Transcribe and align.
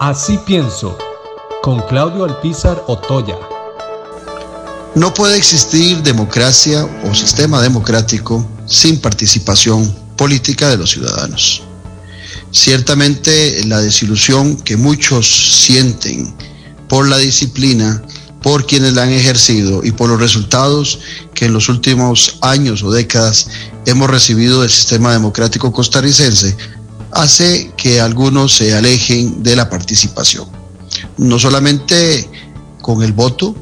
Así 0.00 0.38
pienso, 0.46 0.96
con 1.62 1.82
Claudio 1.82 2.24
Alpizar 2.24 2.82
Otoya. 2.86 3.36
No 4.94 5.12
puede 5.12 5.36
existir 5.36 6.02
democracia 6.02 6.88
o 7.04 7.14
sistema 7.14 7.60
democrático 7.60 8.48
sin 8.64 8.98
participación 8.98 9.94
política 10.16 10.70
de 10.70 10.78
los 10.78 10.92
ciudadanos. 10.92 11.64
Ciertamente 12.50 13.62
la 13.66 13.82
desilusión 13.82 14.56
que 14.62 14.78
muchos 14.78 15.26
sienten 15.66 16.34
por 16.88 17.06
la 17.06 17.18
disciplina, 17.18 18.02
por 18.42 18.66
quienes 18.66 18.94
la 18.94 19.02
han 19.02 19.10
ejercido 19.10 19.84
y 19.84 19.92
por 19.92 20.08
los 20.08 20.18
resultados 20.18 20.98
que 21.34 21.44
en 21.44 21.52
los 21.52 21.68
últimos 21.68 22.38
años 22.40 22.82
o 22.82 22.90
décadas 22.90 23.48
hemos 23.84 24.08
recibido 24.08 24.62
del 24.62 24.70
sistema 24.70 25.12
democrático 25.12 25.70
costarricense, 25.74 26.56
hace 27.12 27.72
que 27.76 28.00
algunos 28.00 28.54
se 28.54 28.74
alejen 28.74 29.42
de 29.42 29.56
la 29.56 29.68
participación. 29.68 30.46
No 31.16 31.38
solamente 31.38 32.28
con 32.80 33.02
el 33.02 33.12
voto, 33.12 33.54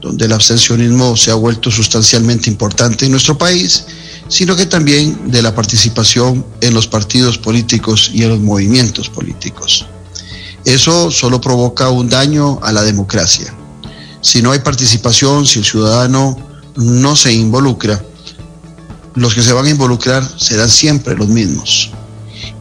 donde 0.00 0.26
el 0.26 0.32
abstencionismo 0.32 1.16
se 1.16 1.30
ha 1.30 1.34
vuelto 1.34 1.70
sustancialmente 1.70 2.50
importante 2.50 3.06
en 3.06 3.10
nuestro 3.10 3.38
país, 3.38 3.86
sino 4.28 4.54
que 4.56 4.66
también 4.66 5.30
de 5.30 5.42
la 5.42 5.54
participación 5.54 6.44
en 6.60 6.74
los 6.74 6.86
partidos 6.86 7.38
políticos 7.38 8.10
y 8.12 8.22
en 8.22 8.30
los 8.30 8.40
movimientos 8.40 9.08
políticos. 9.08 9.86
Eso 10.64 11.10
solo 11.10 11.40
provoca 11.40 11.90
un 11.90 12.08
daño 12.08 12.58
a 12.62 12.72
la 12.72 12.82
democracia. 12.82 13.54
Si 14.20 14.40
no 14.40 14.52
hay 14.52 14.60
participación, 14.60 15.46
si 15.46 15.58
el 15.58 15.64
ciudadano 15.64 16.36
no 16.76 17.16
se 17.16 17.32
involucra, 17.32 18.02
los 19.14 19.34
que 19.34 19.42
se 19.42 19.52
van 19.52 19.66
a 19.66 19.70
involucrar 19.70 20.26
serán 20.38 20.68
siempre 20.68 21.14
los 21.16 21.28
mismos. 21.28 21.90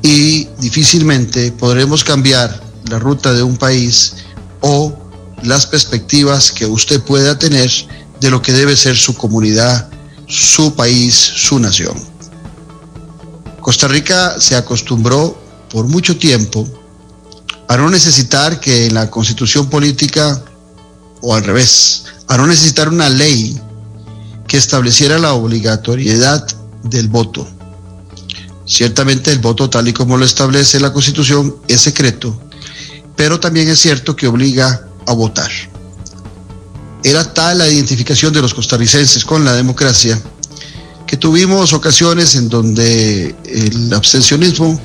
Y 0.03 0.45
difícilmente 0.59 1.52
podremos 1.52 2.03
cambiar 2.03 2.62
la 2.88 2.99
ruta 2.99 3.34
de 3.34 3.41
un 3.41 3.57
país 3.57 4.13
o 4.62 4.93
las 5.41 5.66
perspectivas 5.66 6.51
que 6.51 6.68
usted 6.68 7.01
pueda 7.01 7.40
tener 7.40 7.71
de 8.21 8.29
lo 8.29 8.41
que 8.41 8.54
debe 8.54 8.77
ser 8.77 8.95
su 8.95 9.15
comunidad 9.15 9.90
su 10.27 10.73
país, 10.73 11.15
su 11.15 11.60
nación. 11.60 11.95
Costa 13.62 13.87
Rica 13.87 14.40
se 14.40 14.55
acostumbró 14.55 15.37
por 15.70 15.87
mucho 15.87 16.17
tiempo 16.17 16.67
a 17.67 17.77
no 17.77 17.90
necesitar 17.90 18.60
que 18.60 18.88
en 18.88 18.93
la 18.93 19.10
constitución 19.10 19.70
política, 19.70 20.43
o 21.21 21.34
al 21.34 21.43
revés, 21.43 22.05
a 22.27 22.38
no 22.38 22.48
necesitar 22.48 22.90
una 22.90 23.10
ley 23.10 23.60
que 24.48 24.57
estableciera 24.57 25.17
la 25.17 25.34
obligatoriedad 25.34 26.45
del 26.84 27.07
voto. 27.07 27.48
Ciertamente 28.66 29.32
el 29.32 29.40
voto 29.40 29.70
tal 29.70 29.88
y 29.88 29.94
como 29.94 30.18
lo 30.18 30.26
establece 30.26 30.80
la 30.80 30.94
constitución 30.94 31.56
es 31.68 31.82
secreto, 31.82 32.40
pero 33.16 33.40
también 33.40 33.70
es 33.70 33.80
cierto 33.80 34.16
que 34.16 34.28
obliga 34.28 34.88
a 35.06 35.14
votar. 35.14 35.52
Era 37.04 37.34
tal 37.34 37.58
la 37.58 37.68
identificación 37.68 38.32
de 38.32 38.41
los 38.41 38.54
costarricenses 38.54 39.26
con 39.26 39.44
la 39.44 39.54
democracia 39.54 40.22
que 41.06 41.18
tuvimos 41.18 41.74
ocasiones 41.74 42.36
en 42.36 42.48
donde 42.48 43.36
el 43.46 43.94
abstencionismo 43.94 44.80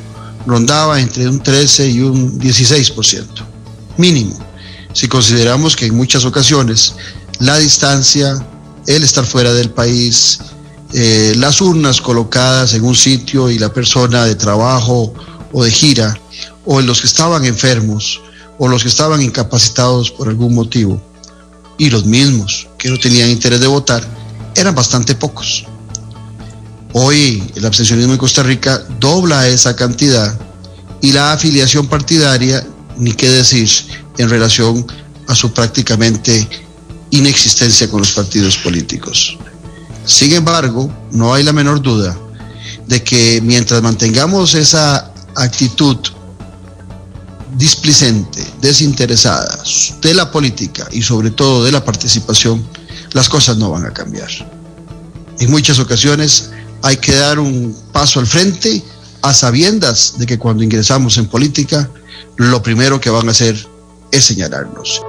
rondaba 0.47 1.01
entre 1.01 1.29
un 1.29 1.41
13 1.41 1.89
y 1.89 2.01
un 2.01 2.39
16%, 2.41 3.25
mínimo, 3.97 4.39
si 4.93 5.07
consideramos 5.07 5.77
que 5.77 5.87
en 5.87 5.95
muchas 5.95 6.25
ocasiones 6.25 6.95
la 7.39 7.57
distancia, 7.59 8.45
el 8.87 9.05
estar 9.05 9.25
fuera 9.25 9.53
del 9.53 9.71
país, 9.71 10.41
eh, 10.93 11.35
las 11.37 11.61
urnas 11.61 12.01
colocadas 12.01 12.73
en 12.75 12.85
un 12.85 12.97
sitio 12.97 13.51
y 13.51 13.59
la 13.59 13.73
persona 13.73 14.25
de 14.25 14.35
trabajo 14.35 15.13
o 15.53 15.65
de 15.65 15.71
gira, 15.71 16.19
o 16.65 16.81
los 16.81 17.01
que 17.01 17.07
estaban 17.07 17.45
enfermos, 17.45 18.21
o 18.59 18.69
los 18.69 18.83
que 18.83 18.89
estaban 18.89 19.23
incapacitados 19.23 20.11
por 20.11 20.29
algún 20.29 20.55
motivo, 20.55 21.01
y 21.79 21.91
los 21.91 22.05
mismos 22.05 22.69
que 22.79 22.91
no 22.91 22.99
tenían 22.99 23.31
interés 23.31 23.61
de 23.61 23.67
votar 23.67 24.03
eran 24.55 24.75
bastante 24.75 25.15
pocos. 25.15 25.67
Hoy 26.93 27.43
el 27.55 27.67
abstencionismo 27.67 28.13
en 28.13 28.19
Costa 28.19 28.43
Rica 28.43 28.83
dobla 28.99 29.47
esa 29.47 29.77
cantidad 29.77 30.39
y 31.03 31.13
la 31.13 31.33
afiliación 31.33 31.87
partidaria, 31.87 32.67
ni 32.97 33.13
qué 33.13 33.29
decir, 33.29 33.71
en 34.17 34.29
relación 34.29 34.87
a 35.29 35.35
su 35.35 35.53
prácticamente 35.53 36.49
inexistencia 37.11 37.89
con 37.91 38.01
los 38.01 38.13
partidos 38.13 38.57
políticos. 38.57 39.39
Sin 40.09 40.33
embargo, 40.33 40.91
no 41.13 41.35
hay 41.35 41.45
la 41.45 41.53
menor 41.53 41.83
duda 41.83 42.19
de 42.87 43.05
que 43.05 43.43
mientras 43.43 43.83
mantengamos 43.83 44.55
esa 44.55 45.13
actitud 45.37 45.99
displicente, 47.59 48.43
desinteresada 48.63 49.63
de 50.01 50.15
la 50.15 50.31
política 50.31 50.89
y 50.93 51.03
sobre 51.03 51.31
todo 51.31 51.63
de 51.63 51.73
la 51.73 51.85
participación, 51.85 52.67
las 53.13 53.29
cosas 53.29 53.59
no 53.59 53.71
van 53.71 53.85
a 53.85 53.93
cambiar. 53.93 54.31
En 55.41 55.51
muchas 55.51 55.79
ocasiones 55.79 56.53
hay 56.83 56.97
que 56.97 57.15
dar 57.15 57.39
un 57.39 57.77
paso 57.93 58.19
al 58.19 58.27
frente 58.27 58.83
a 59.21 59.35
sabiendas 59.35 60.15
de 60.17 60.25
que 60.25 60.39
cuando 60.39 60.65
ingresamos 60.65 61.19
en 61.19 61.27
política, 61.27 61.91
lo 62.37 62.63
primero 62.63 62.99
que 62.99 63.11
van 63.11 63.29
a 63.29 63.33
hacer 63.33 63.69
es 64.11 64.25
señalarnos. 64.25 65.03